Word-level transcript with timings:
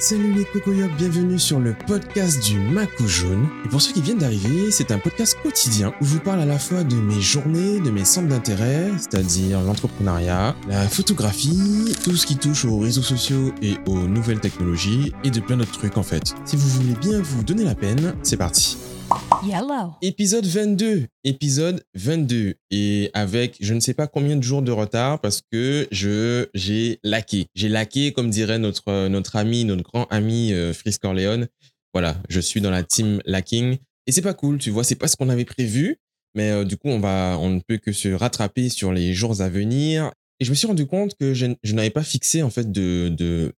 Salut 0.00 0.32
les 0.32 0.46
cocoyocs, 0.46 0.96
bienvenue 0.96 1.38
sur 1.38 1.60
le 1.60 1.74
podcast 1.86 2.42
du 2.42 2.58
Macou 2.58 3.06
Jaune. 3.06 3.46
Et 3.66 3.68
pour 3.68 3.82
ceux 3.82 3.92
qui 3.92 4.00
viennent 4.00 4.16
d'arriver, 4.16 4.70
c'est 4.70 4.92
un 4.92 4.98
podcast 4.98 5.36
quotidien 5.42 5.92
où 6.00 6.06
je 6.06 6.14
vous 6.14 6.20
parle 6.20 6.40
à 6.40 6.46
la 6.46 6.58
fois 6.58 6.84
de 6.84 6.96
mes 6.96 7.20
journées, 7.20 7.80
de 7.80 7.90
mes 7.90 8.06
centres 8.06 8.28
d'intérêt, 8.28 8.90
c'est-à-dire 8.96 9.60
l'entrepreneuriat, 9.60 10.56
la 10.70 10.88
photographie, 10.88 11.94
tout 12.02 12.16
ce 12.16 12.24
qui 12.24 12.36
touche 12.36 12.64
aux 12.64 12.78
réseaux 12.78 13.02
sociaux 13.02 13.52
et 13.60 13.74
aux 13.86 14.08
nouvelles 14.08 14.40
technologies, 14.40 15.12
et 15.22 15.30
de 15.30 15.38
plein 15.38 15.58
d'autres 15.58 15.78
trucs 15.78 15.98
en 15.98 16.02
fait. 16.02 16.34
Si 16.46 16.56
vous 16.56 16.68
voulez 16.68 16.94
bien 16.94 17.20
vous 17.20 17.44
donner 17.44 17.64
la 17.64 17.74
peine, 17.74 18.14
c'est 18.22 18.38
parti. 18.38 18.78
Yellow. 19.44 19.94
Épisode 20.02 20.46
22. 20.46 21.06
Épisode 21.24 21.82
22. 21.94 22.54
Et 22.70 23.10
avec 23.14 23.56
je 23.60 23.74
ne 23.74 23.80
sais 23.80 23.94
pas 23.94 24.06
combien 24.06 24.36
de 24.36 24.42
jours 24.42 24.62
de 24.62 24.72
retard 24.72 25.20
parce 25.20 25.42
que 25.50 25.88
je 25.90 26.46
j'ai 26.54 26.98
laqué. 27.02 27.46
J'ai 27.54 27.68
laqué, 27.68 28.12
comme 28.12 28.30
dirait 28.30 28.58
notre, 28.58 29.08
notre 29.08 29.36
ami, 29.36 29.64
notre 29.64 29.82
grand 29.82 30.06
ami 30.10 30.52
euh, 30.52 30.72
Fris 30.72 30.96
Corleone. 31.00 31.48
Voilà, 31.94 32.16
je 32.28 32.40
suis 32.40 32.60
dans 32.60 32.70
la 32.70 32.82
team 32.82 33.20
lacking. 33.24 33.78
Et 34.06 34.12
c'est 34.12 34.22
pas 34.22 34.34
cool, 34.34 34.58
tu 34.58 34.70
vois, 34.70 34.84
c'est 34.84 34.94
pas 34.94 35.08
ce 35.08 35.16
qu'on 35.16 35.28
avait 35.28 35.44
prévu. 35.44 35.96
Mais 36.34 36.50
euh, 36.50 36.64
du 36.64 36.76
coup, 36.76 36.88
on, 36.88 37.00
va, 37.00 37.36
on 37.40 37.50
ne 37.50 37.60
peut 37.60 37.78
que 37.78 37.92
se 37.92 38.08
rattraper 38.08 38.68
sur 38.68 38.92
les 38.92 39.14
jours 39.14 39.40
à 39.40 39.48
venir. 39.48 40.12
Et 40.38 40.44
je 40.44 40.50
me 40.50 40.54
suis 40.54 40.66
rendu 40.66 40.86
compte 40.86 41.14
que 41.18 41.34
je, 41.34 41.46
je 41.62 41.74
n'avais 41.74 41.90
pas 41.90 42.04
fixé 42.04 42.42
en 42.42 42.50
fait 42.50 42.70
de, 42.70 43.08
de 43.08 43.52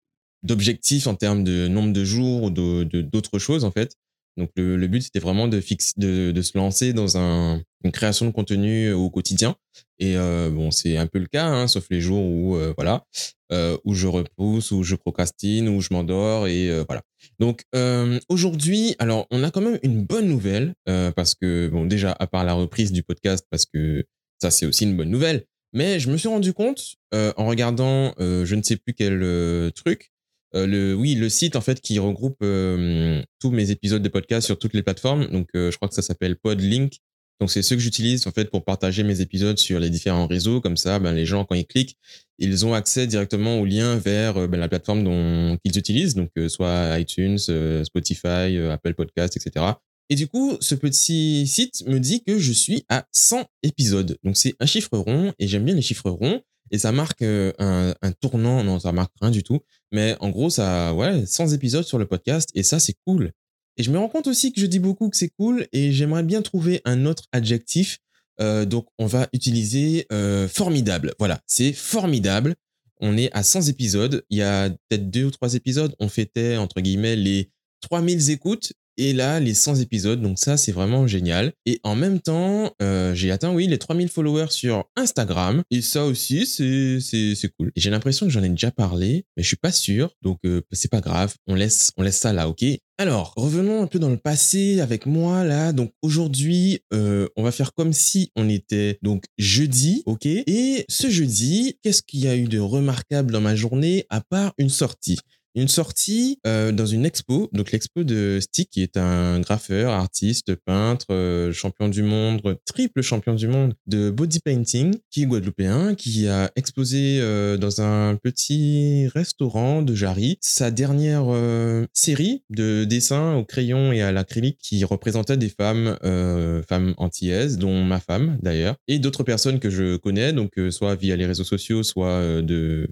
d'objectifs 0.43 1.07
en 1.07 1.15
termes 1.15 1.45
de 1.45 1.69
nombre 1.69 1.93
de 1.93 2.05
jours 2.05 2.45
ou 2.45 2.51
de 2.51 2.85
d'autres 3.03 3.39
choses 3.39 3.65
en 3.65 3.71
fait. 3.71 3.97
Donc 4.41 4.51
le, 4.57 4.87
but 4.87 5.03
c'était 5.03 5.21
vraiment 5.21 5.49
de, 5.49 5.61
fixe, 5.61 5.99
de, 5.99 6.33
de 6.33 6.43
se 6.43 6.57
lancer 6.57 6.93
dans 6.93 7.19
un, 7.19 7.63
une 7.85 7.93
création 7.93 8.27
de 8.27 8.31
contenu 8.31 8.91
au 8.93 9.11
quotidien. 9.11 9.55
Et 9.99 10.17
euh, 10.17 10.51
bon, 10.51 10.71
c'est 10.71 10.97
un 10.97 11.07
peu 11.07 11.19
le 11.19 11.27
cas, 11.27 11.45
hein, 11.45 11.69
sauf 11.69 11.87
les 11.91 12.01
jours 12.01 12.25
où 12.25 12.57
euh, 12.57 12.73
voilà, 12.77 13.05
euh, 13.53 13.77
où 13.85 13.95
je 13.95 14.07
repousse, 14.07 14.71
où 14.71 14.83
je 14.83 14.97
procrastine, 14.97 15.69
où 15.69 15.81
je 15.81 15.89
m'endors 15.91 16.47
et 16.47 16.71
euh, 16.71 16.85
voilà. 16.89 17.03
Donc 17.39 17.65
euh, 17.75 18.19
aujourd'hui, 18.29 18.97
alors 18.99 19.27
on 19.31 19.45
a 19.45 19.51
quand 19.51 19.61
même 19.61 19.79
une 19.83 20.05
bonne 20.05 20.27
nouvelle 20.27 20.75
euh, 20.89 21.11
parce 21.13 21.35
que 21.35 21.69
bon 21.69 21.85
déjà 21.85 22.17
à 22.19 22.27
part 22.27 22.45
la 22.45 22.55
reprise 22.55 22.93
du 22.93 23.03
podcast 23.03 23.45
parce 23.51 23.67
que 23.67 24.05
ça 24.41 24.51
c'est 24.51 24.67
aussi 24.67 24.85
une 24.85 24.97
bonne 24.97 25.11
nouvelle. 25.11 25.45
Mais 25.73 26.01
je 26.01 26.11
me 26.11 26.17
suis 26.17 26.29
rendu 26.29 26.53
compte 26.53 26.97
en 27.13 27.47
regardant 27.47 28.13
je 28.19 28.55
ne 28.55 28.63
sais 28.63 28.77
plus 28.77 28.93
quel 28.93 29.71
truc 29.73 30.10
euh, 30.55 30.95
oui, 30.95 31.15
le 31.15 31.29
site 31.29 31.57
en 31.57 31.61
fait 31.61 31.81
qui 31.81 31.99
regroupe 31.99 32.39
euh, 32.43 33.23
tous 33.41 33.51
mes 33.51 33.71
épisodes 33.71 34.03
de 34.03 34.09
podcast 34.09 34.47
sur 34.47 34.59
toutes 34.59 34.75
les 34.75 34.83
plateformes. 34.83 35.27
Donc, 35.27 35.49
euh, 35.55 35.71
je 35.71 35.77
crois 35.77 35.89
que 35.89 35.95
ça 35.95 36.03
s'appelle 36.03 36.37
Podlink. 36.37 36.99
Donc, 37.41 37.51
c'est 37.51 37.63
ce 37.63 37.75
que 37.75 37.81
j'utilise 37.81 38.27
en 38.27 38.33
fait 38.33 38.51
pour 38.51 38.65
partager 38.65 39.03
mes 39.03 39.21
épisodes 39.21 39.59
sur 39.59 39.81
les 39.81 39.89
différents 39.91 40.27
réseaux. 40.27 40.61
Comme 40.61 40.77
ça, 40.77 40.99
ben, 40.99 41.13
les 41.13 41.25
gens 41.25 41.45
quand 41.45 41.55
ils 41.55 41.67
cliquent, 41.67 41.97
ils 42.39 42.67
ont 42.67 42.75
accès 42.75 43.07
directement 43.07 43.61
au 43.61 43.65
lien 43.65 43.97
vers 43.97 44.49
ben, 44.49 44.59
la 44.59 44.69
plateforme 44.69 45.05
dont 45.05 45.57
qu'ils 45.65 45.79
utilisent. 45.79 46.15
Donc, 46.15 46.31
soit 46.49 46.99
iTunes, 46.99 47.39
Spotify, 47.85 48.59
Apple 48.71 48.95
Podcast, 48.95 49.37
etc. 49.37 49.67
Et 50.11 50.17
du 50.17 50.27
coup, 50.27 50.57
ce 50.61 50.75
petit 50.75 51.47
site 51.47 51.87
me 51.87 51.99
dit 51.99 52.23
que 52.25 52.39
je 52.39 52.53
suis 52.53 52.85
à 52.89 53.07
100 53.13 53.47
épisodes. 53.63 54.19
Donc, 54.25 54.37
c'est 54.37 54.55
un 54.59 54.67
chiffre 54.67 54.99
rond 54.99 55.33
et 55.39 55.47
j'aime 55.47 55.65
bien 55.65 55.75
les 55.75 55.83
chiffres 55.83 56.11
ronds. 56.11 56.43
Et 56.71 56.79
ça 56.79 56.93
marque 56.93 57.23
un, 57.23 57.95
un 58.01 58.13
tournant. 58.13 58.63
Non, 58.65 58.79
ça 58.79 58.93
marque 58.93 59.13
rien 59.21 59.31
du 59.31 59.43
tout. 59.43 59.61
Mais 59.93 60.17
en 60.21 60.31
gros, 60.31 60.51
ça, 60.51 60.95
ouais, 60.95 61.27
100 61.27 61.49
épisodes 61.49 61.85
sur 61.85 61.99
le 61.99 62.07
podcast 62.07 62.51
et 62.55 62.63
ça, 62.63 62.79
c'est 62.79 62.95
cool. 63.07 63.33
Et 63.77 63.83
je 63.83 63.91
me 63.91 63.99
rends 63.99 64.09
compte 64.09 64.27
aussi 64.27 64.53
que 64.53 64.61
je 64.61 64.67
dis 64.67 64.79
beaucoup 64.79 65.09
que 65.09 65.17
c'est 65.17 65.31
cool 65.31 65.67
et 65.73 65.93
j'aimerais 65.93 66.23
bien 66.23 66.43
trouver 66.43 66.81
un 66.85 67.07
autre 67.07 67.25
adjectif. 67.33 67.99
Euh, 68.41 68.65
donc, 68.65 68.87
on 68.99 69.07
va 69.07 69.29
utiliser 69.33 70.07
euh, 70.13 70.49
formidable. 70.49 71.15
Voilà, 71.19 71.41
c'est 71.47 71.73
formidable. 71.73 72.55
On 73.01 73.17
est 73.17 73.33
à 73.33 73.43
100 73.43 73.69
épisodes. 73.69 74.25
Il 74.31 74.39
y 74.39 74.43
a 74.43 74.71
peut-être 74.71 75.11
deux 75.11 75.25
ou 75.25 75.31
trois 75.31 75.55
épisodes. 75.55 75.95
On 75.99 76.09
fêtait, 76.09 76.57
entre 76.57 76.81
guillemets, 76.81 77.17
les 77.17 77.51
3000 77.81 78.31
écoutes 78.31 78.73
et 78.97 79.13
là, 79.13 79.41
les 79.41 79.55
100 79.55 79.77
épisodes, 79.77 80.21
donc 80.21 80.39
ça, 80.39 80.57
c'est 80.57 80.73
vraiment 80.73 81.07
génial. 81.07 81.53
Et 81.67 81.81
en 81.85 81.97
même 81.97 82.21
temps, 82.21 82.75
euh, 82.83 83.15
j'ai 83.15 83.31
atteint, 83.31 83.53
oui, 83.53 83.67
les 83.67 83.79
3000 83.79 84.09
followers 84.09 84.51
sur 84.51 84.85
Instagram. 84.97 85.63
Et 85.71 85.81
ça 85.81 86.05
aussi, 86.05 86.47
c'est, 86.47 87.49
cool. 87.59 87.73
J'ai 87.77 87.91
l'impression 87.91 88.27
que 88.27 88.33
j'en 88.33 88.43
ai 88.43 88.49
déjà 88.49 88.71
parlé, 88.71 89.25
mais 89.37 89.43
je 89.43 89.49
suis 89.49 89.57
pas 89.57 89.73
sûr. 89.73 90.11
Donc, 90.23 90.39
euh, 90.45 90.63
c'est 90.73 90.91
pas 90.91 91.01
grave. 91.01 91.35
On 91.47 91.55
laisse, 91.55 91.93
on 91.97 92.03
laisse 92.03 92.19
ça 92.19 92.33
là, 92.33 92.49
ok? 92.49 92.65
Alors, 93.01 93.33
revenons 93.35 93.83
un 93.83 93.87
peu 93.87 93.99
dans 93.99 94.11
le 94.11 94.19
passé 94.19 94.83
avec 94.83 95.07
moi 95.07 95.43
là. 95.43 95.73
Donc 95.73 95.91
aujourd'hui, 96.03 96.81
euh, 96.93 97.29
on 97.35 97.43
va 97.43 97.51
faire 97.51 97.73
comme 97.73 97.95
si 97.95 98.31
on 98.37 98.47
était 98.47 98.99
donc 99.01 99.25
jeudi, 99.39 100.03
ok? 100.05 100.27
Et 100.27 100.85
ce 100.87 101.09
jeudi, 101.09 101.79
qu'est-ce 101.83 102.03
qu'il 102.03 102.21
y 102.21 102.29
a 102.29 102.37
eu 102.37 102.45
de 102.45 102.59
remarquable 102.59 103.33
dans 103.33 103.41
ma 103.41 103.57
journée 103.57 104.05
à 104.11 104.21
part 104.21 104.53
une 104.59 104.69
sortie? 104.69 105.19
Une 105.55 105.69
sortie 105.69 106.39
euh, 106.47 106.73
dans 106.73 106.87
une 106.87 107.05
expo, 107.05 107.49
donc 107.53 107.73
l'expo 107.73 108.05
de 108.05 108.39
Stick, 108.41 108.71
qui 108.71 108.83
est 108.83 108.97
un 108.97 109.41
graffeur, 109.41 109.93
artiste, 109.93 110.55
peintre, 110.55 111.07
euh, 111.11 111.53
champion 111.53 111.89
du 111.89 112.03
monde, 112.03 112.41
triple 112.67 113.03
champion 113.03 113.35
du 113.35 113.49
monde 113.49 113.75
de 113.87 114.11
body 114.11 114.41
painting, 114.41 114.95
qui 115.11 115.23
est 115.23 115.27
guadeloupéen, 115.27 115.95
qui 115.95 116.29
a 116.29 116.51
exposé 116.57 117.19
euh, 117.21 117.57
dans 117.57 117.81
un 117.81 118.17
petit 118.17 119.09
restaurant 119.09 119.83
de 119.83 119.95
Jarry 119.95 120.39
sa 120.41 120.71
dernière 120.71 121.25
euh, 121.29 121.87
série 121.93 122.43
de 122.51 122.85
dessins 122.85 123.35
au 123.35 123.45
crayon 123.45 123.93
et 123.93 124.03
à 124.03 124.13
l'acrylique 124.13 124.59
qui 124.63 124.85
représentait 124.85 125.37
des 125.37 125.49
femmes, 125.49 125.97
euh, 126.05 126.63
femmes 126.69 126.95
antillaises, 126.97 127.59
dont 127.59 127.85
ma 127.85 128.01
femme 128.01 128.39
d'ailleurs, 128.43 128.77
et 128.89 128.99
d'autres 128.99 129.25
personnes 129.25 129.59
que 129.59 129.71
je 129.71 129.97
connais, 129.97 130.33
donc 130.33 130.53
soit 130.71 130.95
via 130.95 131.17
les 131.17 131.27
réseaux 131.27 131.45
sociaux, 131.45 131.83
soit 131.83 132.43
de 132.43 132.89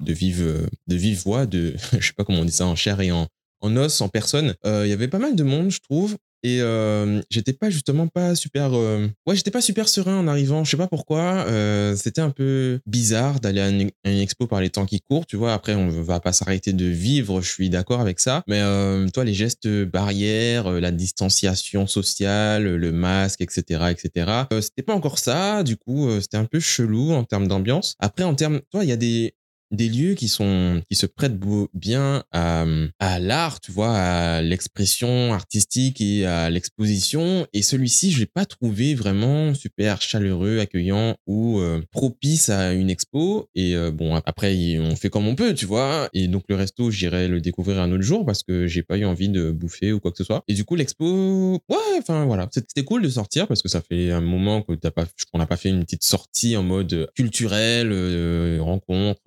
de 0.00 0.12
vive 0.12 0.68
de 0.86 0.96
vive 0.96 1.22
voix 1.22 1.46
de 1.46 1.74
je 1.98 2.06
sais 2.06 2.12
pas 2.12 2.24
comment 2.24 2.40
on 2.40 2.44
dit 2.44 2.52
ça 2.52 2.66
en 2.66 2.76
chair 2.76 3.00
et 3.00 3.12
en 3.12 3.28
en 3.64 3.76
os 3.76 4.00
en 4.00 4.08
personne. 4.08 4.54
Il 4.64 4.70
euh, 4.70 4.86
y 4.86 4.92
avait 4.92 5.08
pas 5.08 5.18
mal 5.18 5.34
de 5.34 5.42
monde 5.42 5.70
je 5.70 5.80
trouve. 5.80 6.16
Et 6.46 6.60
euh, 6.60 7.22
j'étais 7.30 7.54
pas 7.54 7.70
justement 7.70 8.06
pas 8.06 8.34
super 8.34 8.74
euh... 8.74 9.08
ouais 9.26 9.34
j'étais 9.34 9.50
pas 9.50 9.62
super 9.62 9.88
serein 9.88 10.18
en 10.18 10.28
arrivant. 10.28 10.62
Je 10.62 10.72
sais 10.72 10.76
pas 10.76 10.88
pourquoi. 10.88 11.46
Euh, 11.46 11.96
c'était 11.96 12.20
un 12.20 12.28
peu 12.28 12.80
bizarre 12.84 13.40
d'aller 13.40 13.62
à 13.62 13.64
à 13.64 13.70
une, 13.70 13.90
expo 14.04 14.46
par 14.46 14.60
les 14.60 14.68
temps 14.68 14.84
qui 14.84 15.00
courent 15.00 15.24
tu 15.24 15.36
vois. 15.36 15.54
Après 15.54 15.74
on 15.74 15.88
va 15.88 16.20
pas 16.20 16.34
s'arrêter 16.34 16.74
de 16.74 16.84
vivre 16.84 17.40
je 17.40 17.50
suis 17.50 17.70
d'accord 17.70 18.02
avec 18.02 18.20
ça. 18.20 18.42
Mais 18.46 18.60
euh, 18.60 19.08
toi 19.08 19.24
les 19.24 19.32
gestes 19.32 19.66
barrières 19.84 20.70
la 20.70 20.90
distanciation 20.90 21.86
sociale 21.86 22.64
le 22.64 22.92
masque 22.92 23.40
etc 23.40 23.86
etc 23.90 24.44
euh, 24.52 24.60
c'était 24.60 24.82
pas 24.82 24.94
encore 24.94 25.18
ça. 25.18 25.62
Du 25.62 25.78
coup 25.78 26.08
euh, 26.08 26.20
c'était 26.20 26.36
un 26.36 26.44
peu 26.44 26.60
chelou 26.60 27.12
en 27.12 27.24
termes 27.24 27.48
d'ambiance. 27.48 27.96
Après 28.00 28.24
en 28.24 28.34
termes 28.34 28.60
toi 28.70 28.84
il 28.84 28.90
y 28.90 28.92
a 28.92 28.96
des 28.96 29.34
des 29.70 29.88
lieux 29.88 30.14
qui 30.14 30.28
sont 30.28 30.82
qui 30.90 30.96
se 30.96 31.06
prêtent 31.06 31.38
bien 31.72 32.24
à, 32.32 32.64
à 32.98 33.18
l'art, 33.18 33.60
tu 33.60 33.72
vois, 33.72 33.96
à 33.96 34.42
l'expression 34.42 35.32
artistique 35.32 36.00
et 36.00 36.26
à 36.26 36.50
l'exposition. 36.50 37.46
Et 37.52 37.62
celui-ci, 37.62 38.12
je 38.12 38.20
l'ai 38.20 38.26
pas 38.26 38.46
trouvé 38.46 38.94
vraiment 38.94 39.54
super 39.54 40.00
chaleureux, 40.02 40.58
accueillant 40.60 41.16
ou 41.26 41.58
euh, 41.58 41.82
propice 41.90 42.48
à 42.48 42.72
une 42.72 42.90
expo. 42.90 43.48
Et 43.54 43.74
euh, 43.74 43.90
bon, 43.90 44.14
après, 44.24 44.78
on 44.78 44.96
fait 44.96 45.10
comme 45.10 45.26
on 45.26 45.34
peut, 45.34 45.54
tu 45.54 45.66
vois. 45.66 46.08
Et 46.12 46.28
donc 46.28 46.44
le 46.48 46.56
resto, 46.56 46.90
j'irai 46.90 47.28
le 47.28 47.40
découvrir 47.40 47.80
un 47.80 47.90
autre 47.92 48.02
jour 48.02 48.24
parce 48.24 48.42
que 48.42 48.66
j'ai 48.66 48.82
pas 48.82 48.96
eu 48.96 49.04
envie 49.04 49.28
de 49.28 49.50
bouffer 49.50 49.92
ou 49.92 50.00
quoi 50.00 50.10
que 50.10 50.18
ce 50.18 50.24
soit. 50.24 50.42
Et 50.48 50.54
du 50.54 50.64
coup, 50.64 50.76
l'expo, 50.76 51.60
ouais, 51.68 51.98
enfin 51.98 52.24
voilà, 52.24 52.48
c'était 52.52 52.84
cool 52.84 53.02
de 53.02 53.08
sortir 53.08 53.46
parce 53.46 53.62
que 53.62 53.68
ça 53.68 53.80
fait 53.80 54.12
un 54.12 54.20
moment 54.20 54.62
que 54.62 54.74
t'as 54.74 54.90
pas, 54.90 55.06
qu'on 55.32 55.38
n'a 55.38 55.46
pas 55.46 55.56
fait 55.56 55.68
une 55.68 55.84
petite 55.84 56.04
sortie 56.04 56.56
en 56.56 56.62
mode 56.62 57.08
culturel, 57.14 57.90
euh, 57.92 58.58
rencontre, 58.60 59.20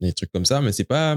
des, 0.00 0.12
trucs 0.12 0.32
comme 0.32 0.44
ça, 0.44 0.60
mais 0.60 0.72
c'est 0.72 0.84
pas 0.84 1.16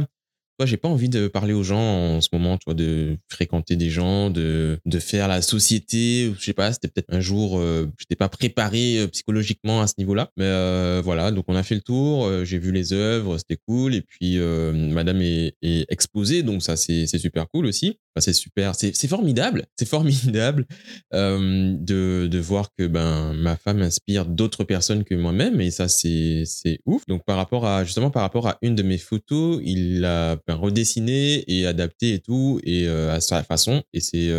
moi 0.60 0.66
j'ai 0.66 0.78
pas 0.78 0.90
envie 0.90 1.10
de 1.10 1.28
parler 1.28 1.54
aux 1.54 1.64
gens 1.64 1.80
en 1.80 2.22
ce 2.22 2.30
moment, 2.34 2.58
tu 2.58 2.66
vois, 2.66 2.74
de 2.74 3.18
fréquenter 3.28 3.76
des 3.76 3.90
gens, 3.90 4.30
de, 4.30 4.80
de 4.86 5.00
faire 5.00 5.28
la 5.28 5.42
société. 5.42 6.34
Je 6.38 6.44
sais 6.44 6.54
pas, 6.54 6.72
c'était 6.74 6.88
peut-être 6.88 7.14
un 7.14 7.20
jour, 7.20 7.60
euh, 7.60 7.90
j'étais 7.98 8.16
pas 8.16 8.30
préparé 8.30 9.00
euh, 9.00 9.08
psychologiquement 9.08 9.82
à 9.82 9.88
ce 9.88 9.94
niveau-là. 9.98 10.30
Mais 10.38 10.46
euh, 10.46 11.02
voilà, 11.04 11.32
donc 11.32 11.46
on 11.48 11.56
a 11.56 11.64
fait 11.64 11.76
le 11.76 11.82
tour, 11.82 12.26
euh, 12.26 12.46
j'ai 12.46 12.60
vu 12.60 12.72
les 12.72 12.94
œuvres, 12.94 13.38
c'était 13.38 13.60
cool. 13.68 13.96
Et 13.96 14.02
puis 14.02 14.38
Madame 14.38 15.22
est, 15.22 15.56
exposée, 15.90 16.44
donc 16.44 16.64
ça 16.64 16.76
c'est 16.76 17.06
super 17.06 17.48
cool 17.50 17.66
aussi. 17.66 17.98
C'est 18.18 18.34
super, 18.34 18.76
c'est 18.76 19.08
formidable, 19.08 19.66
c'est 19.78 19.88
formidable 19.88 20.66
de, 21.14 22.28
de 22.28 22.40
voir 22.40 22.70
que 22.78 22.88
ben 22.88 23.34
ma 23.34 23.56
femme 23.56 23.82
inspire 23.82 24.26
d'autres 24.26 24.64
personnes 24.64 25.04
que 25.04 25.16
moi-même 25.16 25.62
et 25.62 25.72
ça 25.72 25.88
c'est 25.88 26.44
ouf. 26.86 27.06
Donc 27.08 27.24
par 27.26 27.38
rapport 27.38 27.66
à 27.66 27.84
justement 27.84 28.12
par 28.12 28.24
rapport 28.24 28.48
à 28.48 28.58
une 28.62 28.76
de 28.76 28.84
mes 28.84 28.98
photos, 28.98 29.62
il 29.64 30.02
ben, 30.02 30.51
redessiné 30.54 31.44
et 31.48 31.66
adapté 31.66 32.14
et 32.14 32.20
tout 32.20 32.60
et 32.64 32.88
euh, 32.88 33.14
à 33.14 33.22
sa 33.22 33.44
façon. 33.44 33.84
Et 33.94 34.00
c'est 34.00 34.30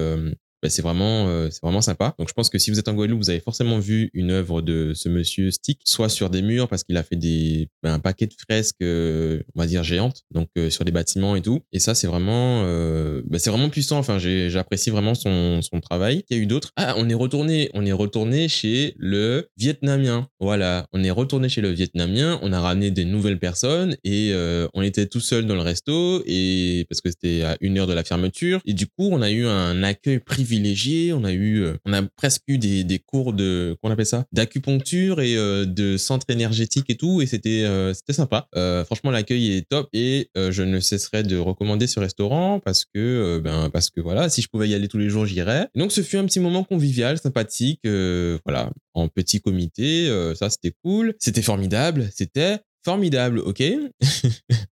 euh, 0.62 0.66
bah, 0.66 0.70
c'est 0.70 0.82
vraiment, 0.82 1.26
euh, 1.28 1.48
c'est 1.50 1.60
vraiment 1.62 1.80
sympa. 1.80 2.14
Donc 2.18 2.28
je 2.28 2.34
pense 2.34 2.48
que 2.48 2.58
si 2.58 2.70
vous 2.70 2.78
êtes 2.78 2.88
en 2.88 2.94
Guadeloupe, 2.94 3.20
vous 3.20 3.30
avez 3.30 3.40
forcément 3.40 3.78
vu 3.78 4.10
une 4.14 4.30
œuvre 4.30 4.62
de 4.62 4.92
ce 4.94 5.08
monsieur 5.08 5.50
Stick, 5.50 5.80
soit 5.84 6.08
sur 6.08 6.30
des 6.30 6.42
murs 6.42 6.68
parce 6.68 6.84
qu'il 6.84 6.96
a 6.96 7.02
fait 7.02 7.16
des, 7.16 7.68
bah, 7.82 7.92
un 7.92 7.98
paquet 7.98 8.26
de 8.26 8.34
fresques, 8.48 8.76
euh, 8.82 9.42
on 9.54 9.60
va 9.60 9.66
dire 9.66 9.82
géantes, 9.82 10.22
donc 10.30 10.48
euh, 10.56 10.70
sur 10.70 10.84
des 10.84 10.92
bâtiments 10.92 11.36
et 11.36 11.42
tout. 11.42 11.60
Et 11.72 11.78
ça, 11.78 11.94
c'est 11.94 12.06
vraiment, 12.06 12.62
bah, 13.24 13.38
c'est 13.38 13.50
vraiment 13.50 13.70
puissant. 13.70 13.98
Enfin, 13.98 14.18
j'apprécie 14.18 14.90
vraiment 14.90 15.14
son, 15.14 15.60
son 15.62 15.80
travail. 15.80 16.24
Il 16.30 16.36
y 16.36 16.40
a 16.40 16.42
eu 16.42 16.46
d'autres. 16.46 16.70
Ah, 16.76 16.94
on 16.96 17.08
est 17.08 17.14
retourné, 17.14 17.70
on 17.74 17.84
est 17.84 17.92
retourné 17.92 18.48
chez 18.48 18.94
le 18.98 19.48
Vietnamien. 19.56 20.28
Voilà, 20.40 20.86
on 20.92 21.02
est 21.02 21.10
retourné 21.10 21.48
chez 21.48 21.60
le 21.60 21.70
Vietnamien. 21.70 22.38
On 22.42 22.52
a 22.52 22.60
ramené 22.60 22.90
des 22.90 23.04
nouvelles 23.04 23.38
personnes 23.38 23.96
et 24.04 24.32
on 24.74 24.82
était 24.82 25.06
tout 25.06 25.20
seul 25.20 25.46
dans 25.46 25.54
le 25.54 25.60
resto 25.60 26.22
et 26.26 26.86
parce 26.88 27.00
que 27.00 27.10
c'était 27.10 27.42
à 27.42 27.56
une 27.60 27.78
heure 27.78 27.86
de 27.86 27.92
la 27.92 28.04
fermeture. 28.04 28.60
Et 28.64 28.74
du 28.74 28.86
coup, 28.86 29.08
on 29.10 29.22
a 29.22 29.30
eu 29.30 29.46
un 29.46 29.82
accueil 29.82 30.18
privilégié. 30.18 30.51
On 31.14 31.24
a 31.24 31.32
eu, 31.32 31.62
euh, 31.62 31.76
on 31.84 31.92
a 31.92 32.02
presque 32.02 32.42
eu 32.48 32.58
des, 32.58 32.84
des 32.84 32.98
cours 32.98 33.32
de, 33.32 33.76
qu'on 33.82 33.90
appelle 33.90 34.06
ça, 34.06 34.24
d'acupuncture 34.32 35.20
et 35.20 35.36
euh, 35.36 35.64
de 35.64 35.96
centre 35.96 36.26
énergétique 36.28 36.86
et 36.88 36.96
tout. 36.96 37.22
Et 37.22 37.26
c'était, 37.26 37.64
euh, 37.64 37.94
c'était 37.94 38.12
sympa. 38.12 38.48
franchement, 38.86 39.10
l'accueil 39.10 39.56
est 39.56 39.68
top 39.68 39.88
et 39.92 40.30
je 40.34 40.62
ne 40.62 40.80
cesserai 40.80 41.22
de 41.22 41.36
recommander 41.36 41.86
ce 41.86 42.00
restaurant 42.00 42.60
parce 42.60 42.84
que, 42.84 43.40
ben, 43.42 43.70
parce 43.70 43.90
que 43.90 44.00
voilà, 44.00 44.28
si 44.28 44.42
je 44.42 44.48
pouvais 44.48 44.68
y 44.68 44.74
aller 44.74 44.88
tous 44.88 44.98
les 44.98 45.08
jours, 45.08 45.26
j'irais. 45.26 45.68
Donc, 45.74 45.92
ce 45.92 46.02
fut 46.02 46.16
un 46.16 46.24
petit 46.24 46.40
moment 46.40 46.64
convivial, 46.64 47.18
sympathique, 47.18 47.80
voilà, 47.84 48.70
en 48.94 49.08
petit 49.08 49.40
comité. 49.40 50.08
ça, 50.38 50.50
c'était 50.50 50.74
cool. 50.82 51.14
C'était 51.18 51.42
formidable. 51.42 52.08
C'était 52.14 52.58
formidable, 52.84 53.38
ok 53.38 53.62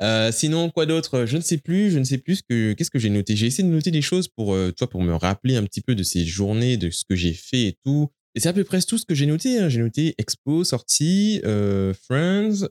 Euh, 0.00 0.32
sinon, 0.32 0.70
quoi 0.70 0.86
d'autre? 0.86 1.26
Je 1.26 1.36
ne 1.36 1.42
sais 1.42 1.58
plus. 1.58 1.90
Je 1.90 1.98
ne 1.98 2.04
sais 2.04 2.18
plus 2.18 2.42
que 2.42 2.72
qu'est-ce 2.72 2.90
que 2.90 2.98
j'ai 2.98 3.10
noté. 3.10 3.36
J'ai 3.36 3.46
essayé 3.46 3.66
de 3.66 3.72
noter 3.72 3.90
des 3.90 4.02
choses 4.02 4.28
pour 4.28 4.54
euh, 4.54 4.72
toi 4.72 4.88
pour 4.88 5.02
me 5.02 5.14
rappeler 5.14 5.56
un 5.56 5.64
petit 5.64 5.80
peu 5.80 5.94
de 5.94 6.02
ces 6.02 6.24
journées, 6.24 6.76
de 6.76 6.90
ce 6.90 7.04
que 7.08 7.16
j'ai 7.16 7.32
fait 7.32 7.62
et 7.62 7.76
tout. 7.84 8.08
Et 8.34 8.40
c'est 8.40 8.48
à 8.48 8.52
peu 8.52 8.64
près 8.64 8.80
tout 8.82 8.96
ce 8.96 9.04
que 9.04 9.14
j'ai 9.14 9.26
noté. 9.26 9.58
Hein. 9.58 9.68
J'ai 9.68 9.80
noté 9.80 10.14
expo, 10.18 10.62
sortie, 10.64 11.40
euh, 11.44 11.92
Friends, 11.94 12.64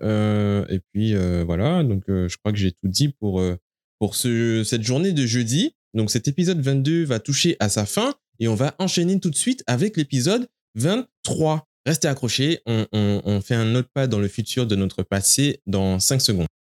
et 0.70 0.80
puis 0.92 1.16
voilà. 1.46 1.84
Donc 1.84 2.04
je 2.08 2.36
crois 2.38 2.52
que 2.52 2.58
j'ai 2.58 2.72
tout 2.72 2.88
dit 2.88 3.10
pour 3.10 3.44
pour 4.00 4.16
ce 4.16 4.64
cette 4.64 4.84
journée 4.84 5.12
de 5.12 5.26
jeudi. 5.26 5.74
Donc 5.94 6.12
cet 6.12 6.28
épisode 6.28 6.62
22 6.62 7.04
va 7.04 7.20
toucher 7.20 7.58
à 7.60 7.68
sa 7.68 7.86
fin 7.86 8.14
et 8.40 8.48
on 8.48 8.56
va 8.56 8.76
enchaîner 8.80 9.20
tout 9.20 9.30
de 9.30 9.36
suite 9.36 9.64
avec 9.68 9.98
l'épisode 9.98 10.48
23. 10.76 11.66
Restez 11.86 12.08
accrochés, 12.08 12.60
on, 12.66 12.86
on 12.92 13.42
fait 13.42 13.56
un 13.56 13.74
autre 13.76 13.90
pas 13.94 14.08
dans 14.08 14.20
le 14.20 14.28
futur 14.28 14.68
de 14.68 14.76
notre 14.76 15.02
passé 15.02 15.62
dans 15.66 16.00
5 16.00 16.22
secondes. 16.22 16.50